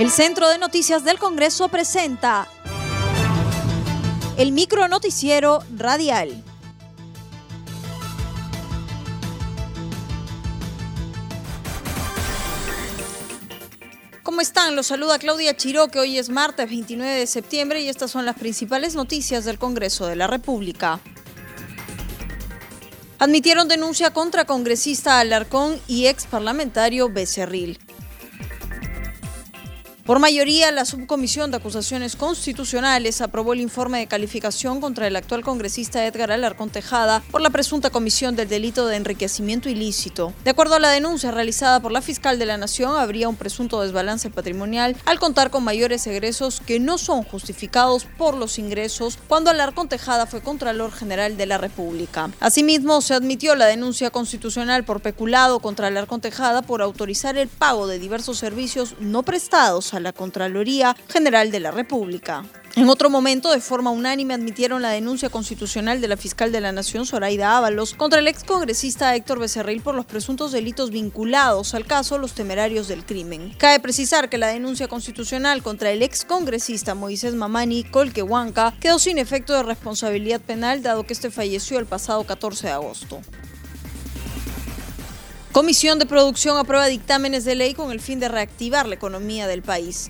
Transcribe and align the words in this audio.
El 0.00 0.10
Centro 0.10 0.48
de 0.48 0.56
Noticias 0.56 1.04
del 1.04 1.18
Congreso 1.18 1.68
presenta 1.68 2.48
el 4.38 4.50
micro 4.50 4.88
noticiero 4.88 5.62
radial. 5.76 6.42
¿Cómo 14.22 14.40
están? 14.40 14.74
Los 14.74 14.86
saluda 14.86 15.18
Claudia 15.18 15.54
Chiró, 15.54 15.88
que 15.88 15.98
hoy 15.98 16.16
es 16.16 16.30
martes 16.30 16.66
29 16.66 17.18
de 17.18 17.26
septiembre 17.26 17.82
y 17.82 17.90
estas 17.90 18.10
son 18.10 18.24
las 18.24 18.38
principales 18.38 18.94
noticias 18.94 19.44
del 19.44 19.58
Congreso 19.58 20.06
de 20.06 20.16
la 20.16 20.26
República. 20.26 20.98
Admitieron 23.18 23.68
denuncia 23.68 24.14
contra 24.14 24.46
congresista 24.46 25.20
Alarcón 25.20 25.78
y 25.86 26.06
ex 26.06 26.24
parlamentario 26.26 27.10
Becerril. 27.10 27.78
Por 30.10 30.18
mayoría, 30.18 30.72
la 30.72 30.86
Subcomisión 30.86 31.52
de 31.52 31.58
Acusaciones 31.58 32.16
Constitucionales 32.16 33.20
aprobó 33.20 33.52
el 33.52 33.60
informe 33.60 34.00
de 34.00 34.08
calificación 34.08 34.80
contra 34.80 35.06
el 35.06 35.14
actual 35.14 35.44
congresista 35.44 36.04
Edgar 36.04 36.32
Alarcón 36.32 36.68
Tejada 36.68 37.22
por 37.30 37.40
la 37.40 37.50
presunta 37.50 37.90
comisión 37.90 38.34
del 38.34 38.48
delito 38.48 38.88
de 38.88 38.96
enriquecimiento 38.96 39.68
ilícito. 39.68 40.32
De 40.42 40.50
acuerdo 40.50 40.74
a 40.74 40.80
la 40.80 40.90
denuncia 40.90 41.30
realizada 41.30 41.78
por 41.78 41.92
la 41.92 42.02
fiscal 42.02 42.40
de 42.40 42.46
la 42.46 42.56
Nación, 42.56 42.96
habría 42.96 43.28
un 43.28 43.36
presunto 43.36 43.80
desbalance 43.82 44.30
patrimonial 44.30 44.96
al 45.04 45.20
contar 45.20 45.50
con 45.50 45.62
mayores 45.62 46.04
egresos 46.08 46.60
que 46.60 46.80
no 46.80 46.98
son 46.98 47.22
justificados 47.22 48.04
por 48.18 48.36
los 48.36 48.58
ingresos 48.58 49.16
cuando 49.28 49.50
Alarcón 49.50 49.88
Tejada 49.88 50.26
fue 50.26 50.40
Contralor 50.40 50.90
General 50.90 51.36
de 51.36 51.46
la 51.46 51.58
República. 51.58 52.30
Asimismo, 52.40 53.00
se 53.00 53.14
admitió 53.14 53.54
la 53.54 53.66
denuncia 53.66 54.10
constitucional 54.10 54.82
por 54.82 55.02
peculado 55.02 55.60
contra 55.60 55.86
Alarcón 55.86 56.20
Tejada 56.20 56.62
por 56.62 56.82
autorizar 56.82 57.38
el 57.38 57.46
pago 57.46 57.86
de 57.86 58.00
diversos 58.00 58.38
servicios 58.38 58.96
no 58.98 59.22
prestados 59.22 59.94
la 60.00 60.12
Contraloría 60.12 60.96
General 61.08 61.50
de 61.50 61.60
la 61.60 61.70
República. 61.70 62.44
En 62.76 62.88
otro 62.88 63.10
momento, 63.10 63.50
de 63.50 63.60
forma 63.60 63.90
unánime, 63.90 64.32
admitieron 64.32 64.80
la 64.80 64.90
denuncia 64.90 65.28
constitucional 65.28 66.00
de 66.00 66.06
la 66.06 66.16
fiscal 66.16 66.52
de 66.52 66.60
la 66.60 66.70
Nación, 66.70 67.04
Zoraida 67.04 67.56
Ábalos, 67.56 67.94
contra 67.94 68.20
el 68.20 68.28
excongresista 68.28 69.14
Héctor 69.16 69.40
Becerril 69.40 69.82
por 69.82 69.96
los 69.96 70.06
presuntos 70.06 70.52
delitos 70.52 70.90
vinculados 70.90 71.74
al 71.74 71.84
caso 71.84 72.16
Los 72.16 72.32
Temerarios 72.32 72.86
del 72.86 73.04
Crimen. 73.04 73.52
Cabe 73.58 73.80
precisar 73.80 74.28
que 74.28 74.38
la 74.38 74.46
denuncia 74.46 74.86
constitucional 74.86 75.64
contra 75.64 75.90
el 75.90 76.02
excongresista 76.02 76.94
Moisés 76.94 77.34
Mamani 77.34 77.82
Colquehuanca 77.82 78.74
quedó 78.78 79.00
sin 79.00 79.18
efecto 79.18 79.52
de 79.52 79.64
responsabilidad 79.64 80.40
penal, 80.40 80.80
dado 80.80 81.02
que 81.02 81.12
este 81.12 81.30
falleció 81.30 81.80
el 81.80 81.86
pasado 81.86 82.22
14 82.22 82.68
de 82.68 82.72
agosto. 82.72 83.20
Comisión 85.52 85.98
de 85.98 86.06
Producción 86.06 86.56
aprueba 86.58 86.86
dictámenes 86.86 87.44
de 87.44 87.56
ley 87.56 87.74
con 87.74 87.90
el 87.90 88.00
fin 88.00 88.20
de 88.20 88.28
reactivar 88.28 88.86
la 88.86 88.94
economía 88.94 89.48
del 89.48 89.62
país. 89.62 90.08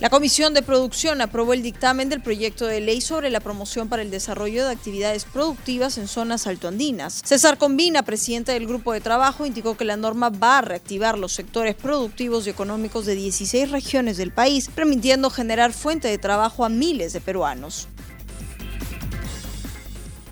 La 0.00 0.10
Comisión 0.10 0.52
de 0.52 0.60
Producción 0.60 1.22
aprobó 1.22 1.54
el 1.54 1.62
dictamen 1.62 2.10
del 2.10 2.20
proyecto 2.20 2.66
de 2.66 2.82
ley 2.82 3.00
sobre 3.00 3.30
la 3.30 3.40
promoción 3.40 3.88
para 3.88 4.02
el 4.02 4.10
desarrollo 4.10 4.66
de 4.66 4.72
actividades 4.72 5.24
productivas 5.24 5.96
en 5.96 6.08
zonas 6.08 6.46
altoandinas. 6.46 7.22
César 7.24 7.56
Combina, 7.56 8.02
presidente 8.02 8.52
del 8.52 8.66
grupo 8.66 8.92
de 8.92 9.00
trabajo, 9.00 9.46
indicó 9.46 9.78
que 9.78 9.86
la 9.86 9.96
norma 9.96 10.28
va 10.28 10.58
a 10.58 10.62
reactivar 10.62 11.18
los 11.18 11.32
sectores 11.32 11.74
productivos 11.74 12.46
y 12.46 12.50
económicos 12.50 13.06
de 13.06 13.14
16 13.14 13.70
regiones 13.70 14.18
del 14.18 14.30
país, 14.30 14.68
permitiendo 14.68 15.30
generar 15.30 15.72
fuente 15.72 16.08
de 16.08 16.18
trabajo 16.18 16.66
a 16.66 16.68
miles 16.68 17.14
de 17.14 17.22
peruanos. 17.22 17.88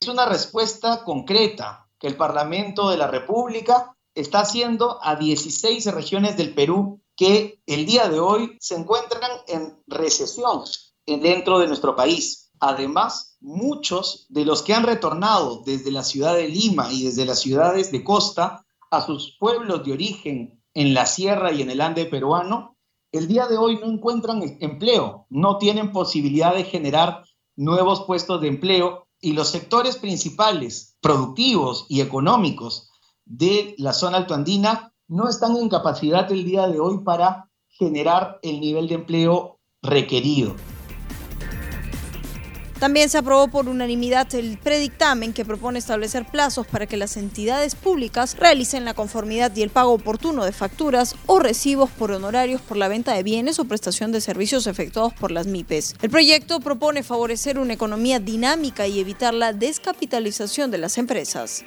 Es 0.03 0.09
una 0.09 0.27
respuesta 0.27 1.03
concreta 1.03 1.84
que 1.99 2.07
el 2.07 2.17
Parlamento 2.17 2.91
de 2.91 2.97
la 2.97 3.07
República 3.07 3.97
está 4.15 4.41
haciendo 4.41 4.99
a 5.03 5.17
16 5.17 5.87
regiones 5.93 6.37
del 6.37 6.55
Perú 6.55 7.01
que 7.17 7.61
el 7.67 7.87
día 7.87 8.09
de 8.09 8.21
hoy 8.21 8.57
se 8.61 8.77
encuentran 8.77 9.31
en 9.49 9.83
recesión 9.87 10.63
dentro 11.07 11.59
de 11.59 11.67
nuestro 11.67 11.95
país. 11.97 12.51
Además, 12.61 13.37
muchos 13.41 14.27
de 14.29 14.45
los 14.45 14.63
que 14.63 14.75
han 14.75 14.85
retornado 14.85 15.63
desde 15.65 15.91
la 15.91 16.03
ciudad 16.03 16.35
de 16.35 16.49
Lima 16.49 16.93
y 16.93 17.05
desde 17.05 17.27
las 17.27 17.41
ciudades 17.41 17.93
de 17.93 18.03
costa 18.03 18.65
a 18.91 19.01
sus 19.05 19.37
pueblos 19.39 19.85
de 19.85 19.93
origen 19.93 20.63
en 20.73 20.95
la 20.95 21.07
sierra 21.07 21.53
y 21.53 21.63
en 21.63 21.71
el 21.71 21.81
Ande 21.81 22.07
peruano, 22.07 22.77
el 23.13 23.29
día 23.29 23.47
de 23.47 23.59
hoy 23.59 23.79
no 23.79 23.87
encuentran 23.87 24.43
empleo, 24.61 25.27
no 25.31 25.59
tienen 25.59 25.93
posibilidad 25.93 26.55
de 26.55 26.65
generar 26.65 27.23
nuevos 27.57 28.05
puestos 28.07 28.41
de 28.41 28.49
empleo 28.49 29.04
y 29.25 29.33
los 29.33 29.49
sectores 29.49 29.97
principales 29.97 30.99
productivos 31.01 31.87
y 31.89 32.03
económicos 32.03 32.91
de 33.25 33.75
la 33.79 33.95
zona 33.95 34.19
altoandina 34.19 34.93
no 35.09 35.31
están 35.31 35.57
en 35.57 35.71
capacidad 35.71 36.31
el 36.31 36.45
día 36.45 36.69
de 36.69 36.79
hoy 36.79 36.99
para 36.99 37.51
generar 37.71 38.39
el 38.43 38.61
nivel 38.61 38.87
de 38.87 38.97
empleo 38.97 39.61
requerido. 39.81 40.67
También 42.79 43.09
se 43.09 43.19
aprobó 43.19 43.49
por 43.49 43.69
unanimidad 43.69 44.35
el 44.35 44.59
predictamen 44.59 45.33
que 45.33 45.45
propone 45.45 45.79
establecer 45.79 46.27
plazos 46.27 46.67
para 46.67 46.87
que 46.87 46.97
las 46.97 47.17
entidades 47.17 47.75
públicas 47.75 48.37
realicen 48.39 48.85
la 48.85 48.95
conformidad 48.95 49.55
y 49.57 49.63
el 49.63 49.71
pago 49.71 49.93
oportuno 49.93 50.45
de 50.45 50.53
facturas 50.53 51.15
o 51.27 51.39
recibos 51.39 51.91
por 51.91 52.11
honorarios 52.11 52.61
por 52.61 52.77
la 52.77 52.89
venta 52.89 53.15
de 53.15 53.23
bienes 53.23 53.59
o 53.59 53.65
prestación 53.65 54.13
de 54.13 54.21
servicios 54.21 54.67
efectuados 54.67 55.15
por 55.15 55.31
las 55.31 55.47
MIPES. 55.47 55.97
El 56.03 56.11
proyecto 56.11 56.61
propone 56.61 57.03
favorecer 57.03 57.59
una 57.59 57.73
economía 57.73 58.19
dinámica 58.19 58.87
y 58.87 59.01
evitar 59.01 59.35
la 59.35 59.53
descapitalización 59.53 60.71
de 60.71 60.79
las 60.79 60.99
empresas 60.99 61.65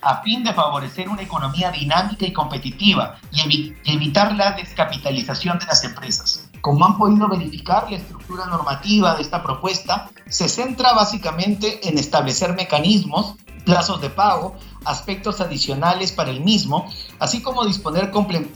a 0.00 0.22
fin 0.22 0.44
de 0.44 0.54
favorecer 0.54 1.08
una 1.08 1.22
economía 1.22 1.70
dinámica 1.70 2.24
y 2.24 2.32
competitiva 2.32 3.18
y 3.32 3.74
evitar 3.84 4.32
la 4.34 4.52
descapitalización 4.52 5.58
de 5.58 5.66
las 5.66 5.84
empresas. 5.84 6.47
Como 6.60 6.84
han 6.84 6.98
podido 6.98 7.28
verificar, 7.28 7.90
la 7.90 7.96
estructura 7.96 8.46
normativa 8.46 9.14
de 9.14 9.22
esta 9.22 9.42
propuesta 9.42 10.10
se 10.28 10.48
centra 10.48 10.92
básicamente 10.92 11.88
en 11.88 11.98
establecer 11.98 12.54
mecanismos, 12.54 13.36
plazos 13.64 14.00
de 14.00 14.10
pago, 14.10 14.56
aspectos 14.84 15.40
adicionales 15.40 16.12
para 16.12 16.30
el 16.30 16.40
mismo, 16.40 16.86
así 17.18 17.42
como, 17.42 17.64
disponer 17.64 18.10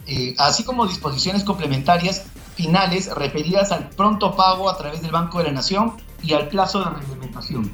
eh, 0.06 0.34
así 0.38 0.64
como 0.64 0.86
disposiciones 0.86 1.44
complementarias 1.44 2.24
finales 2.54 3.14
referidas 3.14 3.72
al 3.72 3.88
pronto 3.90 4.34
pago 4.34 4.70
a 4.70 4.76
través 4.76 5.02
del 5.02 5.10
Banco 5.10 5.38
de 5.38 5.44
la 5.44 5.52
Nación 5.52 5.96
y 6.22 6.32
al 6.32 6.48
plazo 6.48 6.80
de 6.80 6.90
reglamentación. 6.90 7.70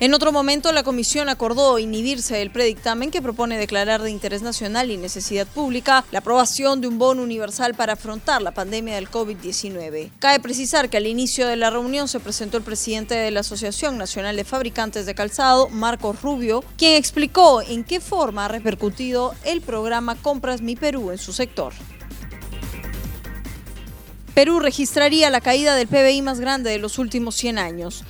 En 0.00 0.14
otro 0.14 0.30
momento, 0.30 0.70
la 0.70 0.84
comisión 0.84 1.28
acordó 1.28 1.76
inhibirse 1.80 2.36
del 2.36 2.52
predictamen 2.52 3.10
que 3.10 3.20
propone 3.20 3.58
declarar 3.58 4.00
de 4.00 4.12
interés 4.12 4.42
nacional 4.42 4.92
y 4.92 4.96
necesidad 4.96 5.44
pública 5.44 6.04
la 6.12 6.20
aprobación 6.20 6.80
de 6.80 6.86
un 6.86 7.00
bono 7.00 7.20
universal 7.20 7.74
para 7.74 7.94
afrontar 7.94 8.40
la 8.40 8.52
pandemia 8.52 8.94
del 8.94 9.10
COVID-19. 9.10 10.10
Cabe 10.20 10.38
precisar 10.38 10.88
que 10.88 10.98
al 10.98 11.08
inicio 11.08 11.48
de 11.48 11.56
la 11.56 11.70
reunión 11.70 12.06
se 12.06 12.20
presentó 12.20 12.58
el 12.58 12.62
presidente 12.62 13.16
de 13.16 13.32
la 13.32 13.40
Asociación 13.40 13.98
Nacional 13.98 14.36
de 14.36 14.44
Fabricantes 14.44 15.04
de 15.04 15.16
Calzado, 15.16 15.68
Marcos 15.68 16.22
Rubio, 16.22 16.62
quien 16.76 16.94
explicó 16.94 17.60
en 17.60 17.82
qué 17.82 17.98
forma 17.98 18.44
ha 18.44 18.48
repercutido 18.48 19.34
el 19.44 19.62
programa 19.62 20.14
Compras 20.14 20.62
Mi 20.62 20.76
Perú 20.76 21.10
en 21.10 21.18
su 21.18 21.32
sector. 21.32 21.72
Perú 24.32 24.60
registraría 24.60 25.28
la 25.30 25.40
caída 25.40 25.74
del 25.74 25.88
PBI 25.88 26.22
más 26.22 26.38
grande 26.38 26.70
de 26.70 26.78
los 26.78 27.00
últimos 27.00 27.34
100 27.34 27.58
años. 27.58 28.04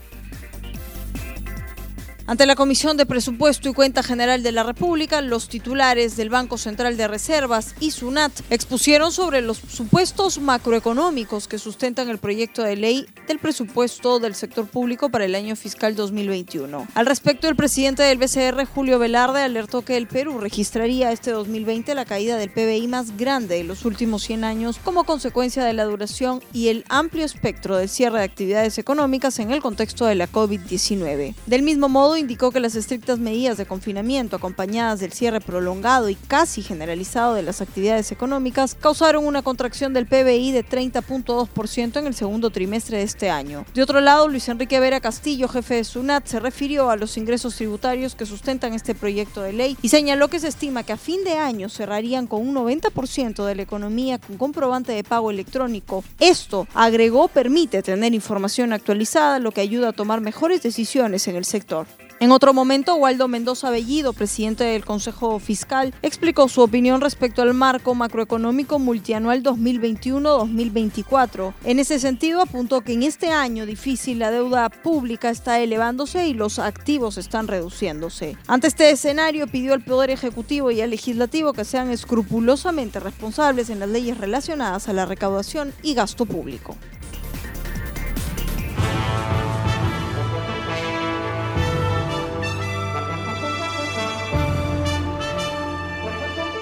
Ante 2.28 2.44
la 2.44 2.56
Comisión 2.56 2.99
de 2.99 3.06
Presupuesto 3.06 3.71
y 3.71 3.72
Cuenta 3.72 4.03
General 4.03 4.43
de 4.43 4.53
la 4.53 4.62
República, 4.62 5.22
los 5.22 5.49
titulares 5.49 6.15
del 6.19 6.28
Banco 6.28 6.59
Central 6.59 6.99
de 6.99 7.09
Reservas 7.09 7.75
y 7.81 7.91
SUNAT 7.91 8.43
expusieron 8.50 9.12
sobre 9.12 9.41
los 9.41 9.56
supuestos 9.56 10.39
macroeconómicos 10.39 11.49
que 11.49 11.59
sustentan 11.59 12.11
el 12.11 12.19
proyecto 12.19 12.62
de 12.62 12.77
ley 12.77 13.06
del 13.27 13.39
presupuesto 13.39 14.21
del 14.21 14.34
sector 14.34 14.66
público 14.66 15.09
para 15.09 15.25
el 15.25 15.34
año 15.34 15.57
fiscal 15.57 15.97
2021. 15.97 16.86
Al 16.95 17.07
respecto, 17.07 17.48
el 17.48 17.57
presidente 17.57 18.03
del 18.03 18.19
BCR, 18.19 18.66
Julio 18.66 18.98
Velarde, 18.98 19.41
alertó 19.41 19.81
que 19.81 19.97
el 19.97 20.07
Perú 20.07 20.39
registraría 20.39 21.13
este 21.13 21.31
2020 21.31 21.95
la 21.95 22.04
caída 22.04 22.36
del 22.36 22.51
PBI 22.51 22.89
más 22.89 23.16
grande 23.16 23.54
de 23.54 23.65
los 23.65 23.86
últimos 23.86 24.22
100 24.24 24.45
años 24.45 24.78
como 24.84 25.04
consecuencia 25.04 25.65
de 25.65 25.72
la 25.72 25.84
duración 25.84 26.42
y 26.53 26.69
el 26.69 26.84
amplio 26.91 27.24
espectro 27.24 27.78
del 27.78 27.89
cierre 27.89 28.19
de 28.19 28.24
actividades 28.24 28.77
económicas 28.77 29.39
en 29.39 29.51
el 29.51 29.63
contexto 29.63 30.04
de 30.04 30.15
la 30.15 30.31
COVID-19. 30.31 31.34
Del 31.47 31.63
mismo 31.63 31.89
modo, 31.89 32.17
indicó 32.18 32.50
que 32.50 32.60
las 32.60 32.74
estrictas 32.74 33.18
medidas 33.18 33.56
de 33.56 33.66
confinamiento 33.66 34.36
acompañadas 34.36 35.00
del 35.00 35.12
cierre 35.12 35.41
prolongado 35.41 36.09
y 36.09 36.15
casi 36.15 36.62
generalizado 36.62 37.34
de 37.34 37.42
las 37.42 37.60
actividades 37.60 38.12
económicas 38.12 38.74
causaron 38.74 39.26
una 39.26 39.42
contracción 39.42 39.92
del 39.92 40.06
PBI 40.06 40.53
de 40.53 40.65
30.2% 40.65 41.98
en 41.98 42.06
el 42.06 42.15
segundo 42.15 42.50
trimestre 42.50 42.98
de 42.98 43.04
este 43.04 43.30
año. 43.30 43.65
De 43.74 43.82
otro 43.82 44.00
lado, 44.00 44.28
Luis 44.28 44.48
Enrique 44.48 44.80
Vera 44.80 45.00
Castillo, 45.00 45.48
jefe 45.48 45.76
de 45.76 45.84
SUNAT, 45.84 46.26
se 46.26 46.41
refirió 46.41 46.91
a 46.91 46.97
los 46.97 47.16
ingresos 47.16 47.56
tributarios 47.56 48.15
que 48.15 48.26
sustentan 48.26 48.74
este 48.74 48.94
proyecto 48.94 49.42
de 49.42 49.53
ley 49.53 49.76
y 49.82 49.88
señaló 49.88 50.28
que 50.28 50.41
se 50.41 50.48
estima 50.48 50.82
que 50.82 50.92
a 50.92 50.97
fin 50.97 51.24
de 51.24 51.34
año 51.34 51.68
cerrarían 51.68 52.26
con 52.26 52.47
un 52.47 52.54
90% 52.54 53.44
de 53.44 53.54
la 53.54 53.62
economía 53.62 54.18
con 54.18 54.36
comprobante 54.36 54.92
de 54.92 55.04
pago 55.04 55.30
electrónico. 55.30 56.04
Esto, 56.18 56.66
agregó, 56.74 57.28
permite 57.28 57.82
tener 57.82 58.14
información 58.14 58.72
actualizada, 58.72 59.38
lo 59.38 59.53
que 59.53 59.60
ayuda 59.60 59.91
a 59.91 59.92
tomar 59.92 60.21
mejores 60.21 60.62
decisiones 60.62 61.28
en 61.28 61.36
el 61.36 61.44
sector. 61.44 61.86
En 62.20 62.32
otro 62.32 62.53
momento, 62.53 62.97
Waldo 62.97 63.28
Mendoza 63.28 63.70
Bellido, 63.70 64.12
presidente 64.12 64.65
del 64.65 64.84
Consejo 64.84 65.38
Fiscal, 65.38 65.94
explicó 66.03 66.48
su 66.48 66.62
opinión 66.62 67.00
respecto 67.00 67.42
al 67.42 67.54
marco 67.54 67.94
macroeconómico 67.94 68.80
multianual 68.80 69.44
2021-2024. 69.44 71.54
En 71.62 71.78
ese 71.78 72.00
sentido, 72.00 72.42
apuntó 72.42 72.80
que 72.80 72.94
en 72.94 73.04
este 73.04 73.30
año 73.30 73.66
difícil 73.66 74.18
la 74.18 74.32
deuda 74.32 74.68
pública 74.68 75.30
está 75.30 75.60
elevándose 75.60 76.26
y 76.26 76.34
los 76.34 76.59
activos 76.59 77.18
están 77.18 77.47
reduciéndose. 77.47 78.36
Ante 78.48 78.66
este 78.66 78.91
escenario, 78.91 79.47
pidió 79.47 79.72
al 79.72 79.84
Poder 79.84 80.10
Ejecutivo 80.10 80.72
y 80.72 80.80
al 80.80 80.91
Legislativo 80.91 81.53
que 81.53 81.64
sean 81.64 81.92
escrupulosamente 81.92 82.98
responsables 82.98 83.71
en 83.71 83.78
las 83.78 83.91
leyes 83.91 84.18
relacionadas 84.18 84.88
a 84.88 84.92
la 84.92 85.06
recaudación 85.06 85.72
y 85.84 85.94
gasto 85.94 86.26
público. 86.26 86.76